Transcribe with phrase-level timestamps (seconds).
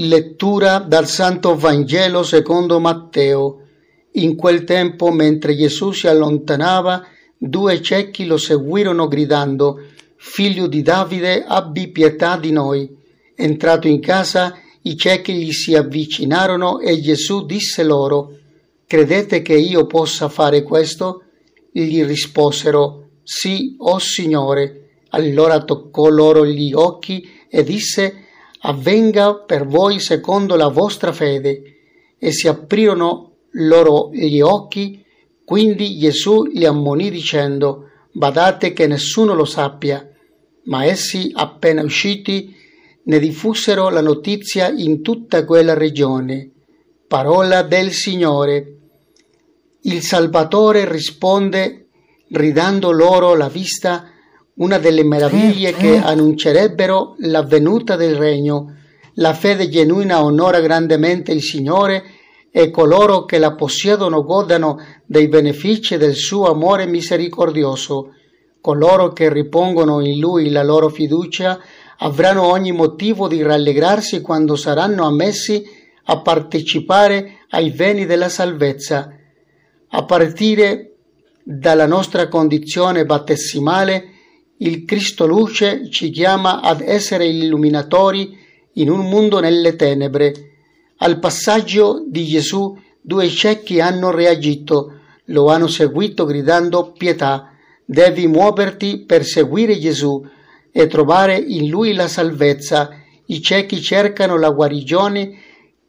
[0.00, 3.62] Lettura dal Santo Vangelo secondo Matteo.
[4.12, 7.04] In quel tempo, mentre Gesù si allontanava,
[7.36, 9.82] due ciechi lo seguirono gridando,
[10.14, 12.88] Figlio di Davide, abbi pietà di noi.
[13.34, 18.36] Entrato in casa, i ciechi gli si avvicinarono e Gesù disse loro,
[18.86, 21.24] Credete che io possa fare questo?
[21.72, 24.90] Gli risposero, Sì, o oh Signore.
[25.08, 28.26] Allora toccò loro gli occhi e disse,
[28.60, 31.62] avvenga per voi secondo la vostra fede.
[32.18, 35.04] E si aprirono loro gli occhi,
[35.44, 40.06] quindi Gesù li ammonì dicendo, badate che nessuno lo sappia.
[40.64, 42.54] Ma essi, appena usciti,
[43.04, 46.50] ne diffusero la notizia in tutta quella regione.
[47.06, 48.74] Parola del Signore.
[49.82, 51.86] Il Salvatore risponde
[52.30, 54.10] ridando loro la vista
[54.58, 55.98] una delle meraviglie che eh.
[55.98, 58.74] annuncerebbero la venuta del regno.
[59.14, 62.04] La fede genuina onora grandemente il Signore
[62.50, 68.14] e coloro che la possiedono godano dei benefici del suo amore misericordioso.
[68.60, 71.60] Coloro che ripongono in Lui la loro fiducia
[71.98, 75.64] avranno ogni motivo di rallegrarsi quando saranno ammessi
[76.04, 79.12] a partecipare ai beni della salvezza.
[79.90, 80.94] A partire
[81.42, 84.16] dalla nostra condizione battesimale,
[84.60, 88.36] il Cristo luce ci chiama ad essere illuminatori
[88.74, 90.32] in un mondo nelle tenebre.
[90.98, 94.94] Al passaggio di Gesù due ciechi hanno reagito,
[95.26, 97.52] lo hanno seguito gridando pietà.
[97.84, 100.26] Devi muoverti per seguire Gesù
[100.72, 102.90] e trovare in lui la salvezza.
[103.26, 105.38] I ciechi cercano la guarigione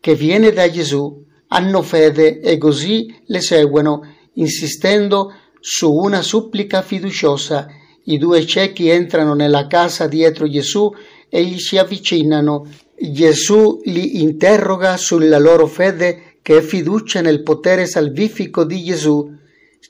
[0.00, 7.82] che viene da Gesù, hanno fede e così le seguono, insistendo su una supplica fiduciosa
[8.04, 10.92] i due ciechi entrano nella casa dietro Gesù
[11.28, 12.66] e gli si avvicinano.
[12.96, 19.32] Gesù li interroga sulla loro fede che è fiducia nel potere salvifico di Gesù.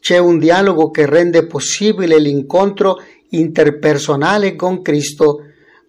[0.00, 5.40] C'è un dialogo che rende possibile l'incontro interpersonale con Cristo,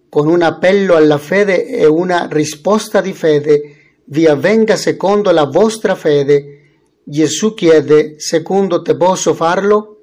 [0.08, 3.76] con un appello alla fede e una risposta di fede.
[4.04, 6.54] Vi avvenga secondo la vostra fede.
[7.04, 9.95] Gesù chiede, secondo te posso farlo?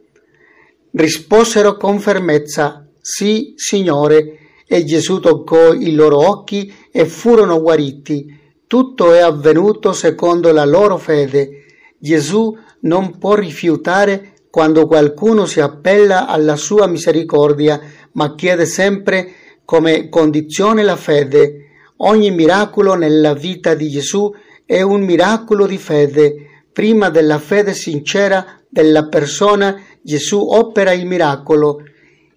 [0.96, 4.38] Risposero con fermezza, Sì, Signore,
[4.68, 8.40] e Gesù toccò i loro occhi e furono guariti.
[8.68, 11.64] Tutto è avvenuto secondo la loro fede.
[11.98, 17.82] Gesù non può rifiutare quando qualcuno si appella alla sua misericordia,
[18.12, 19.32] ma chiede sempre
[19.66, 21.70] come condizione la fede.
[21.98, 24.32] Ogni miracolo nella vita di Gesù
[24.64, 26.66] è un miracolo di fede.
[26.72, 31.82] Prima della fede sincera della persona Gesù opera il miracolo.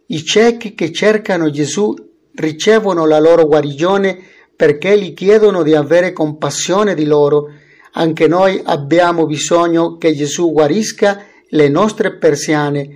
[0.07, 1.93] I ciechi che cercano Gesù
[2.37, 4.17] ricevono la loro guarigione
[4.55, 7.49] perché gli chiedono di avere compassione di loro.
[7.95, 12.89] Anche noi abbiamo bisogno che Gesù guarisca le nostre persiane,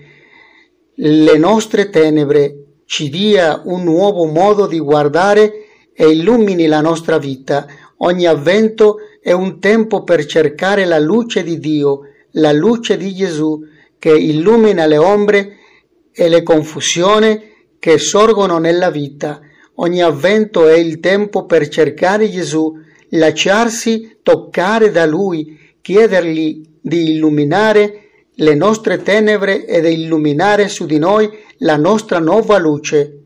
[0.94, 5.52] le nostre tenebre, ci dia un nuovo modo di guardare
[5.92, 7.66] e illumini la nostra vita.
[7.98, 13.60] Ogni avvento è un tempo per cercare la luce di Dio, la luce di Gesù
[14.00, 15.58] che illumina le ombre
[16.10, 17.40] e le confusioni
[17.78, 19.40] che sorgono nella vita.
[19.74, 22.76] Ogni avvento è il tempo per cercare Gesù,
[23.10, 30.98] lasciarsi toccare da Lui, chiedergli di illuminare le nostre tenebre e di illuminare su di
[30.98, 33.18] noi la nostra nuova luce.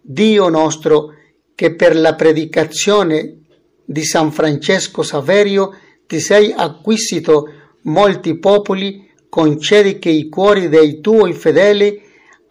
[0.00, 1.12] Dio nostro,
[1.54, 3.40] che per la predicazione
[3.84, 5.74] di San Francesco Saverio
[6.06, 7.48] ti sei acquisito
[7.82, 9.05] molti popoli,
[9.36, 12.00] concedi che i cuori dei tuoi fedeli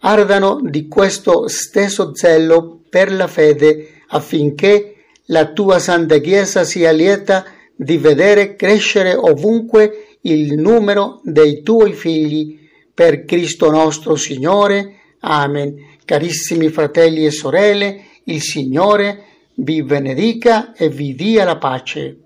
[0.02, 4.94] ardano di questo stesso zelo per la fede, affinché
[5.24, 7.44] la tua Santa Chiesa sia lieta
[7.74, 12.56] di vedere crescere ovunque il numero dei tuoi figli.
[12.94, 14.94] Per Cristo nostro Signore.
[15.22, 15.74] Amen.
[16.04, 22.25] Carissimi fratelli e sorelle, il Signore vi benedica e vi dia la pace.